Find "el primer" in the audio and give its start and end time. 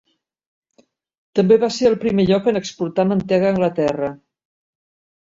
1.91-2.27